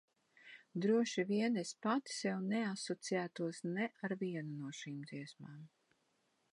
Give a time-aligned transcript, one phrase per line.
[0.85, 5.63] Droši vien es pati sev neasociētos ne ar vienu no šīm dziesmām.